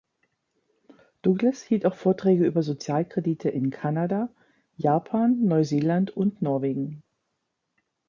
[1.21, 4.29] Douglas hielt auch Vorträge über Sozialkredite in Kanada,
[4.75, 7.03] Japan, Neuseeland und Norwegen.